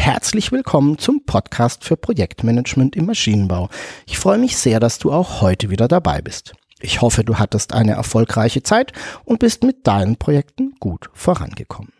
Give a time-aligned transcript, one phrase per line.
[0.00, 3.68] Herzlich willkommen zum Podcast für Projektmanagement im Maschinenbau.
[4.06, 6.54] Ich freue mich sehr, dass du auch heute wieder dabei bist.
[6.80, 8.94] Ich hoffe, du hattest eine erfolgreiche Zeit
[9.26, 11.92] und bist mit deinen Projekten gut vorangekommen.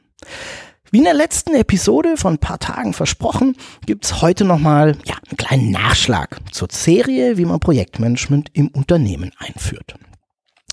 [0.91, 5.37] Wie in der letzten Episode von ein paar Tagen versprochen, gibt's heute nochmal ja, einen
[5.37, 9.97] kleinen Nachschlag zur Serie, wie man Projektmanagement im Unternehmen einführt.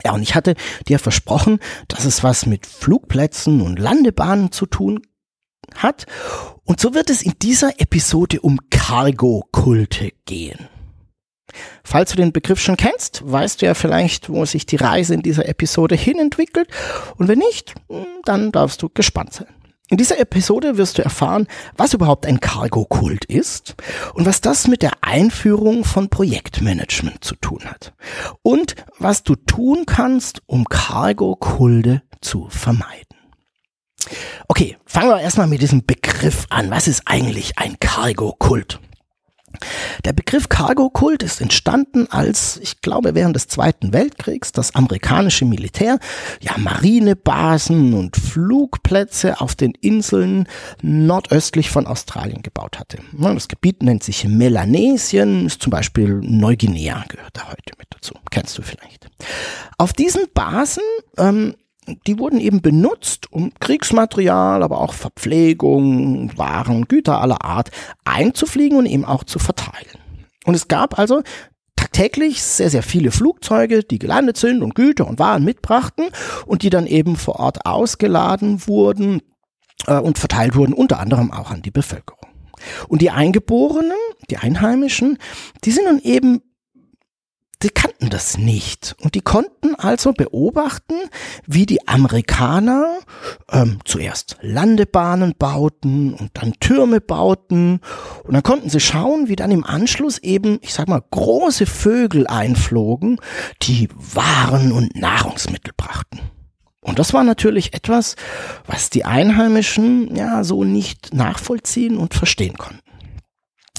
[0.05, 0.55] Ja, und ich hatte
[0.87, 1.59] dir versprochen,
[1.89, 5.01] dass es was mit Flugplätzen und Landebahnen zu tun
[5.75, 6.05] hat.
[6.63, 10.67] Und so wird es in dieser Episode um Cargo-Kulte gehen.
[11.83, 15.21] Falls du den Begriff schon kennst, weißt du ja vielleicht, wo sich die Reise in
[15.21, 16.69] dieser Episode hin entwickelt.
[17.15, 19.47] Und wenn nicht, hm, dann darfst du gespannt sein.
[19.89, 23.75] In dieser Episode wirst du erfahren, was überhaupt ein Cargo-Kult ist
[24.13, 27.93] und was das mit der Einführung von Projektmanagement zu tun hat.
[28.41, 33.06] Und was du tun kannst, um Cargo-Kulde zu vermeiden.
[34.47, 36.71] Okay, fangen wir erstmal mit diesem Begriff an.
[36.71, 38.79] Was ist eigentlich ein Cargo-Kult?
[40.05, 45.99] Der Begriff Cargo-Kult ist entstanden, als, ich glaube, während des Zweiten Weltkriegs das amerikanische Militär
[46.41, 50.47] ja Marinebasen und Flugplätze auf den Inseln
[50.81, 52.99] nordöstlich von Australien gebaut hatte.
[53.13, 58.13] Das Gebiet nennt sich Melanesien, ist zum Beispiel Neuguinea, gehört da heute mit dazu.
[58.29, 59.07] Kennst du vielleicht.
[59.77, 60.83] Auf diesen Basen
[61.17, 61.55] ähm,
[62.05, 67.71] die wurden eben benutzt, um Kriegsmaterial, aber auch Verpflegung, Waren, Güter aller Art
[68.05, 69.97] einzufliegen und eben auch zu verteilen.
[70.45, 71.23] Und es gab also
[71.75, 76.07] tagtäglich sehr, sehr viele Flugzeuge, die gelandet sind und Güter und Waren mitbrachten
[76.45, 79.21] und die dann eben vor Ort ausgeladen wurden
[79.85, 82.27] äh, und verteilt wurden, unter anderem auch an die Bevölkerung.
[82.87, 83.97] Und die Eingeborenen,
[84.29, 85.17] die Einheimischen,
[85.63, 86.41] die sind dann eben
[87.63, 88.95] die kannten das nicht.
[89.01, 90.93] Und die konnten also beobachten,
[91.45, 92.97] wie die Amerikaner
[93.51, 97.81] ähm, zuerst Landebahnen bauten und dann Türme bauten.
[98.23, 102.27] Und dann konnten sie schauen, wie dann im Anschluss eben, ich sag mal, große Vögel
[102.27, 103.19] einflogen,
[103.63, 106.19] die Waren und Nahrungsmittel brachten.
[106.81, 108.15] Und das war natürlich etwas,
[108.65, 112.86] was die Einheimischen ja so nicht nachvollziehen und verstehen konnten.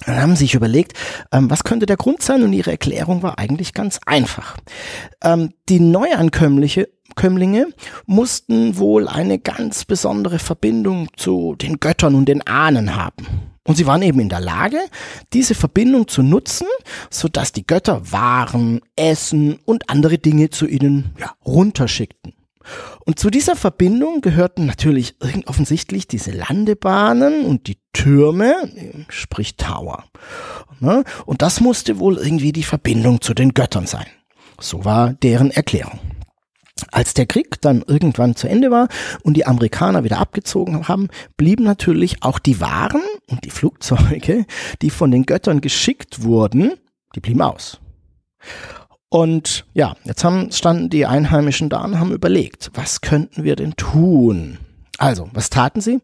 [0.06, 0.94] Dann haben sie sich überlegt,
[1.32, 2.42] ähm, was könnte der Grund sein?
[2.42, 4.56] Und ihre Erklärung war eigentlich ganz einfach.
[5.22, 7.66] Ähm, die Neuankömmliche Kömmlinge
[8.06, 13.26] mussten wohl eine ganz besondere Verbindung zu den Göttern und den Ahnen haben.
[13.64, 14.78] Und sie waren eben in der Lage,
[15.32, 16.66] diese Verbindung zu nutzen,
[17.10, 22.32] so dass die Götter Waren, Essen und andere Dinge zu ihnen ja, runterschickten.
[23.08, 28.54] Und zu dieser Verbindung gehörten natürlich offensichtlich diese Landebahnen und die Türme,
[29.08, 30.04] sprich Tower.
[30.80, 31.04] Ne?
[31.24, 34.04] Und das musste wohl irgendwie die Verbindung zu den Göttern sein.
[34.60, 35.98] So war deren Erklärung.
[36.92, 38.88] Als der Krieg dann irgendwann zu Ende war
[39.22, 41.08] und die Amerikaner wieder abgezogen haben,
[41.38, 44.44] blieben natürlich auch die Waren und die Flugzeuge,
[44.82, 46.74] die von den Göttern geschickt wurden,
[47.14, 47.80] die blieben aus.
[49.10, 53.74] Und ja, jetzt haben, standen die Einheimischen da und haben überlegt, was könnten wir denn
[53.74, 54.58] tun?
[54.98, 56.00] Also, was taten sie?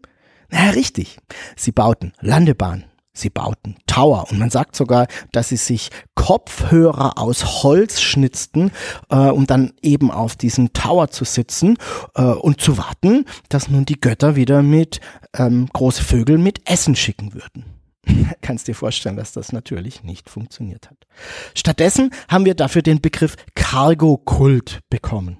[0.50, 1.18] Na, richtig.
[1.56, 2.84] Sie bauten Landebahn.
[3.16, 8.72] Sie bauten Tower und man sagt sogar, dass sie sich Kopfhörer aus Holz schnitzten,
[9.08, 11.78] äh, um dann eben auf diesem Tower zu sitzen
[12.16, 15.00] äh, und zu warten, dass nun die Götter wieder mit
[15.36, 17.73] ähm, große Vögel mit Essen schicken würden.
[18.40, 21.06] Kannst dir vorstellen, dass das natürlich nicht funktioniert hat.
[21.54, 25.38] Stattdessen haben wir dafür den Begriff Cargo-Kult bekommen.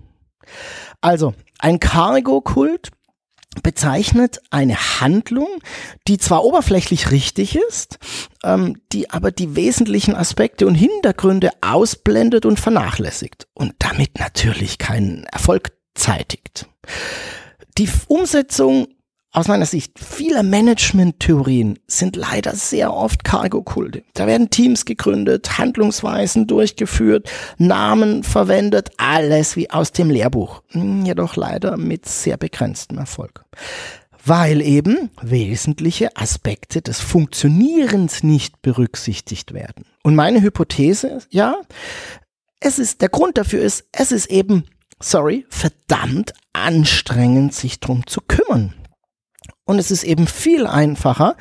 [1.00, 2.90] Also, ein Cargo-Kult
[3.62, 5.48] bezeichnet eine Handlung,
[6.08, 7.98] die zwar oberflächlich richtig ist,
[8.42, 15.24] ähm, die aber die wesentlichen Aspekte und Hintergründe ausblendet und vernachlässigt und damit natürlich keinen
[15.24, 16.66] Erfolg zeitigt.
[17.78, 18.88] Die Umsetzung
[19.34, 24.04] aus meiner Sicht vieler Management-Theorien sind leider sehr oft Cargo-Kulte.
[24.14, 27.28] Da werden Teams gegründet, Handlungsweisen durchgeführt,
[27.58, 30.62] Namen verwendet, alles wie aus dem Lehrbuch.
[30.68, 33.44] Hm, jedoch leider mit sehr begrenztem Erfolg.
[34.24, 39.84] Weil eben wesentliche Aspekte des Funktionierens nicht berücksichtigt werden.
[40.04, 41.56] Und meine Hypothese, ja,
[42.60, 44.64] es ist, der Grund dafür ist, es ist eben
[45.00, 48.74] sorry, verdammt anstrengend, sich drum zu kümmern.
[49.64, 51.36] Und es ist eben viel einfacher,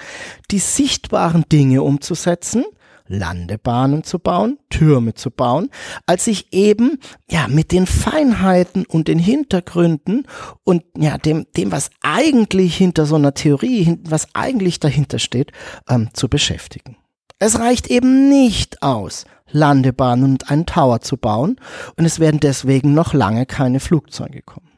[0.52, 2.64] die sichtbaren Dinge umzusetzen,
[3.08, 5.70] Landebahnen zu bauen, Türme zu bauen,
[6.06, 7.00] als sich eben
[7.30, 10.25] ja mit den Feinheiten und den Hintergründen
[10.64, 15.52] und ja dem dem was eigentlich hinter so einer Theorie, was eigentlich dahinter steht,
[15.90, 16.98] ähm, zu beschäftigen.
[17.40, 21.58] Es reicht eben nicht aus, Landebahnen und einen Tower zu bauen
[21.98, 24.70] und es werden deswegen noch lange keine Flugzeuge kommen.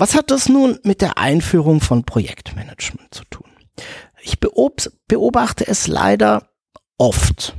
[0.00, 3.50] Was hat das nun mit der Einführung von Projektmanagement zu tun?
[4.22, 6.48] Ich beobachte es leider
[6.96, 7.54] oft,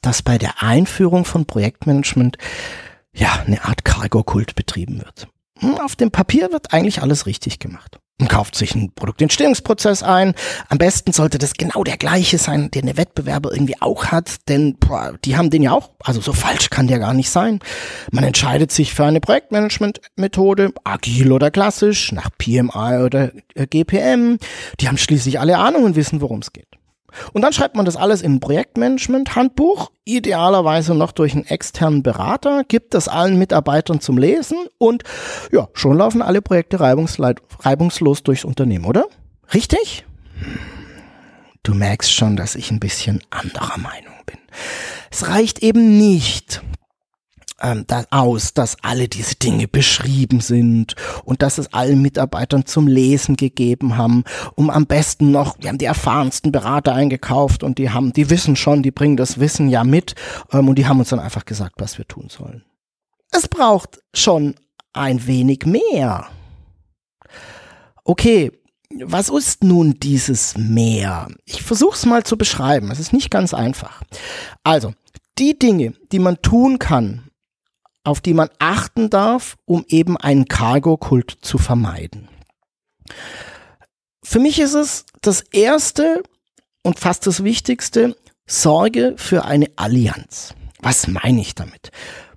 [0.00, 2.38] dass bei der Einführung von Projektmanagement
[3.12, 5.28] ja eine Art Cargo-Kult betrieben wird.
[5.58, 7.98] Hm, auf dem Papier wird eigentlich alles richtig gemacht.
[8.20, 10.34] Man kauft sich einen Produktentstehungsprozess ein.
[10.68, 14.76] Am besten sollte das genau der gleiche sein, den der Wettbewerber irgendwie auch hat, denn
[14.76, 15.92] boah, die haben den ja auch.
[16.04, 17.60] Also so falsch kann der gar nicht sein.
[18.10, 24.36] Man entscheidet sich für eine Projektmanagement-Methode, agil oder klassisch, nach PMI oder äh, GPM.
[24.80, 26.79] Die haben schließlich alle Ahnung und wissen, worum es geht.
[27.32, 32.64] Und dann schreibt man das alles in ein Projektmanagement-Handbuch, idealerweise noch durch einen externen Berater,
[32.66, 35.04] gibt das allen Mitarbeitern zum Lesen und
[35.52, 39.06] ja, schon laufen alle Projekte reibungslos durchs Unternehmen, oder?
[39.54, 40.04] Richtig?
[41.62, 44.38] Du merkst schon, dass ich ein bisschen anderer Meinung bin.
[45.10, 46.62] Es reicht eben nicht,
[47.60, 53.36] ähm, aus, dass alle diese Dinge beschrieben sind und dass es allen Mitarbeitern zum Lesen
[53.36, 54.24] gegeben haben,
[54.54, 58.56] um am besten noch, wir haben die erfahrensten Berater eingekauft und die haben, die wissen
[58.56, 60.14] schon, die bringen das Wissen ja mit
[60.52, 62.64] ähm, und die haben uns dann einfach gesagt, was wir tun sollen.
[63.30, 64.54] Es braucht schon
[64.92, 66.26] ein wenig mehr.
[68.04, 68.50] Okay,
[69.04, 71.28] was ist nun dieses Meer?
[71.44, 72.90] Ich versuche es mal zu beschreiben.
[72.90, 74.02] Es ist nicht ganz einfach.
[74.64, 74.94] Also,
[75.38, 77.29] die Dinge, die man tun kann,
[78.04, 82.28] auf die man achten darf, um eben einen Cargo-Kult zu vermeiden.
[84.22, 86.22] Für mich ist es das erste
[86.82, 88.16] und fast das wichtigste,
[88.46, 90.54] Sorge für eine Allianz.
[90.80, 91.90] Was meine ich damit?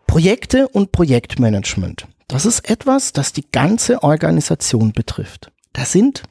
[0.05, 2.07] Projekte und Projektmanagement.
[2.27, 5.51] Das ist etwas, das die ganze Organisation betrifft.
[5.73, 6.23] Da sind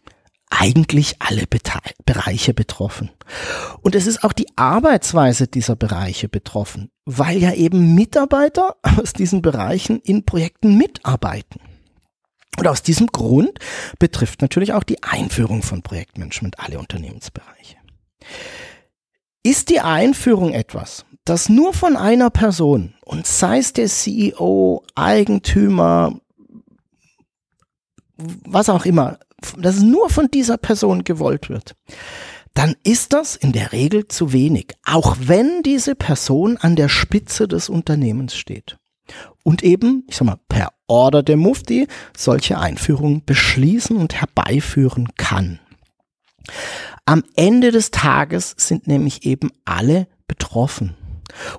[0.52, 1.44] eigentlich alle
[2.04, 3.10] Bereiche betroffen.
[3.80, 9.42] Und es ist auch die Arbeitsweise dieser Bereiche betroffen, weil ja eben Mitarbeiter aus diesen
[9.42, 11.60] Bereichen in Projekten mitarbeiten.
[12.58, 13.58] Und aus diesem Grund
[13.98, 17.76] betrifft natürlich auch die Einführung von Projektmanagement alle Unternehmensbereiche.
[19.42, 26.20] Ist die Einführung etwas, das nur von einer Person, und sei es der CEO, Eigentümer,
[28.16, 29.18] was auch immer,
[29.58, 31.74] dass es nur von dieser Person gewollt wird,
[32.54, 37.48] dann ist das in der Regel zu wenig, auch wenn diese Person an der Spitze
[37.48, 38.78] des Unternehmens steht.
[39.42, 45.58] Und eben, ich sag mal, per Order der Mufti solche Einführungen beschließen und herbeiführen kann.
[47.04, 50.94] Am Ende des Tages sind nämlich eben alle betroffen.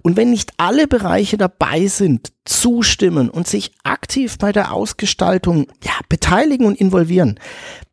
[0.02, 5.94] Und wenn nicht alle Bereiche dabei sind, zustimmen und sich aktiv bei der Ausgestaltung ja,
[6.10, 7.40] beteiligen und involvieren,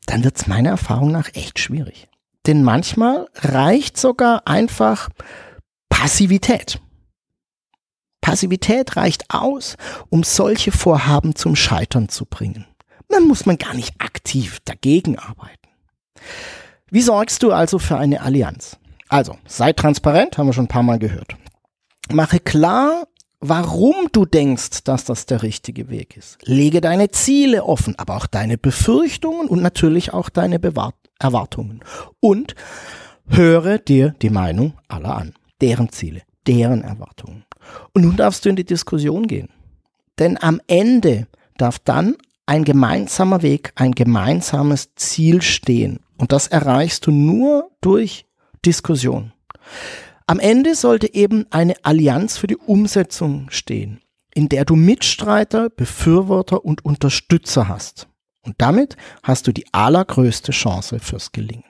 [0.06, 2.08] dann wird es meiner Erfahrung nach echt schwierig.
[2.46, 5.08] Denn manchmal reicht sogar einfach
[5.88, 6.80] Passivität.
[8.20, 9.76] Passivität reicht aus,
[10.08, 12.66] um solche Vorhaben zum Scheitern zu bringen.
[13.08, 15.68] Dann muss man gar nicht aktiv dagegen arbeiten.
[16.90, 18.78] Wie sorgst du also für eine Allianz?
[19.08, 21.36] Also, sei transparent, haben wir schon ein paar Mal gehört.
[22.12, 23.06] Mache klar,
[23.40, 26.38] warum du denkst, dass das der richtige Weg ist.
[26.42, 31.80] Lege deine Ziele offen, aber auch deine Befürchtungen und natürlich auch deine Bewart Erwartungen.
[32.20, 32.54] Und
[33.26, 37.44] höre dir die Meinung aller an, deren Ziele, deren Erwartungen.
[37.92, 39.50] Und nun darfst du in die Diskussion gehen.
[40.18, 46.00] Denn am Ende darf dann ein gemeinsamer Weg, ein gemeinsames Ziel stehen.
[46.16, 48.26] Und das erreichst du nur durch
[48.64, 49.32] Diskussion.
[50.30, 54.00] Am Ende sollte eben eine Allianz für die Umsetzung stehen,
[54.32, 58.06] in der du Mitstreiter, Befürworter und Unterstützer hast.
[58.42, 61.64] Und damit hast du die allergrößte Chance fürs Gelingen.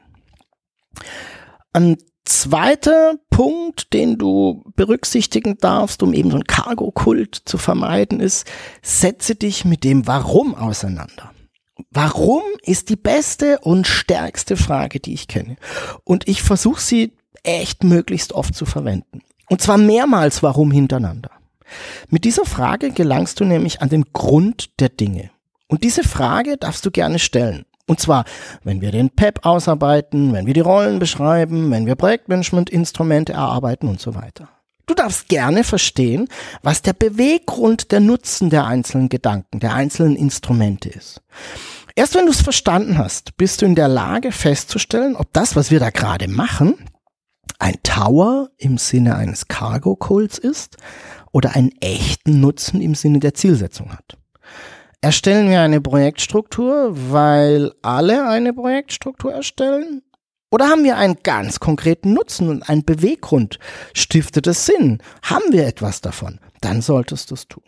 [1.73, 8.47] Ein zweiter Punkt, den du berücksichtigen darfst, um eben so einen Cargo-Kult zu vermeiden, ist,
[8.83, 11.33] setze dich mit dem Warum auseinander.
[11.91, 15.57] Warum ist die beste und stärkste Frage, die ich kenne.
[16.05, 19.23] Und ich versuche sie echt möglichst oft zu verwenden.
[19.49, 21.31] Und zwar mehrmals warum hintereinander.
[22.09, 25.31] Mit dieser Frage gelangst du nämlich an den Grund der Dinge.
[25.69, 27.65] Und diese Frage darfst du gerne stellen.
[27.87, 28.25] Und zwar,
[28.63, 34.01] wenn wir den PEP ausarbeiten, wenn wir die Rollen beschreiben, wenn wir Projektmanagement-Instrumente erarbeiten und
[34.01, 34.49] so weiter.
[34.87, 36.29] Du darfst gerne verstehen,
[36.63, 41.21] was der Beweggrund der Nutzen der einzelnen Gedanken, der einzelnen Instrumente ist.
[41.95, 45.71] Erst wenn du es verstanden hast, bist du in der Lage festzustellen, ob das, was
[45.71, 46.75] wir da gerade machen,
[47.61, 50.77] ein Tower im Sinne eines Cargo-Kults ist
[51.33, 54.17] oder einen echten Nutzen im Sinne der Zielsetzung hat.
[55.03, 60.03] Erstellen wir eine Projektstruktur, weil alle eine Projektstruktur erstellen?
[60.51, 63.59] Oder haben wir einen ganz konkreten Nutzen und einen Beweggrund?
[63.95, 64.99] Stiftet es Sinn?
[65.23, 66.41] Haben wir etwas davon?
[66.61, 67.63] Dann solltest du es tun.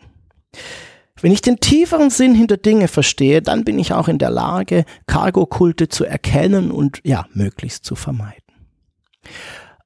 [1.21, 4.83] Wenn ich den tieferen Sinn hinter Dinge verstehe, dann bin ich auch in der Lage,
[5.07, 8.43] Cargo-Kulte zu erkennen und ja, möglichst zu vermeiden.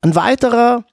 [0.01, 0.86] Ein weiterer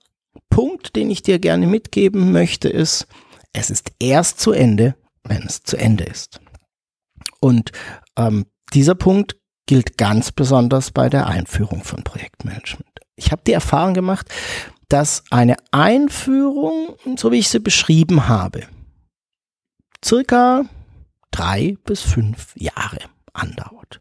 [0.50, 3.06] Punkt, den ich dir gerne mitgeben möchte, ist,
[3.52, 6.40] es ist erst zu Ende, wenn es zu Ende ist.
[7.40, 7.72] Und
[8.16, 13.00] ähm, dieser Punkt gilt ganz besonders bei der Einführung von Projektmanagement.
[13.16, 14.28] Ich habe die Erfahrung gemacht,
[14.88, 18.66] dass eine Einführung, so wie ich sie beschrieben habe,
[20.04, 20.64] circa
[21.30, 22.98] drei bis fünf Jahre
[23.32, 24.00] andauert.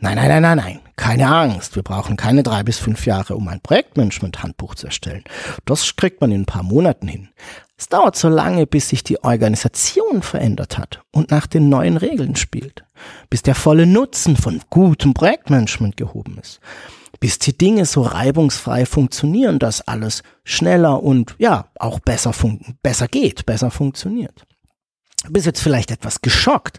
[0.00, 0.80] Nein, nein, nein, nein, nein.
[0.96, 1.76] Keine Angst.
[1.76, 5.24] Wir brauchen keine drei bis fünf Jahre, um ein Projektmanagement-Handbuch zu erstellen.
[5.64, 7.28] Das kriegt man in ein paar Monaten hin.
[7.76, 12.36] Es dauert so lange, bis sich die Organisation verändert hat und nach den neuen Regeln
[12.36, 12.84] spielt.
[13.30, 16.60] Bis der volle Nutzen von gutem Projektmanagement gehoben ist.
[17.20, 22.34] Bis die Dinge so reibungsfrei funktionieren, dass alles schneller und ja, auch besser,
[22.82, 24.46] besser geht, besser funktioniert
[25.28, 26.78] bist jetzt vielleicht etwas geschockt,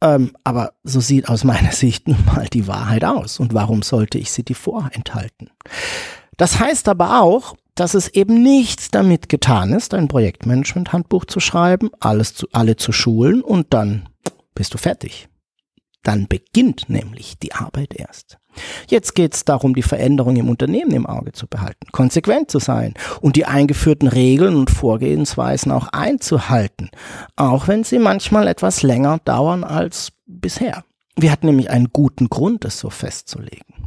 [0.00, 3.40] ähm, aber so sieht aus meiner Sicht nun mal die Wahrheit aus.
[3.40, 5.50] Und warum sollte ich sie dir vorenthalten?
[6.36, 11.90] Das heißt aber auch, dass es eben nichts damit getan ist, ein Projektmanagement-Handbuch zu schreiben,
[12.00, 14.08] alles zu, alle zu schulen und dann
[14.54, 15.28] bist du fertig.
[16.02, 18.38] Dann beginnt nämlich die Arbeit erst.
[18.88, 22.94] Jetzt geht es darum, die Veränderung im Unternehmen im Auge zu behalten, konsequent zu sein
[23.20, 26.90] und die eingeführten Regeln und Vorgehensweisen auch einzuhalten,
[27.36, 30.84] auch wenn sie manchmal etwas länger dauern als bisher.
[31.16, 33.82] Wir hatten nämlich einen guten Grund, es so festzulegen.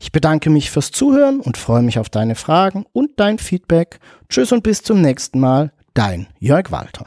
[0.00, 4.00] Ich bedanke mich fürs Zuhören und freue mich auf deine Fragen und dein Feedback.
[4.28, 5.72] Tschüss und bis zum nächsten Mal.
[5.94, 7.06] Dein Jörg Walter.